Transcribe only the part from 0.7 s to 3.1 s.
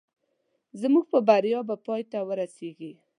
زموږ په بریا به پای ته ورسېږي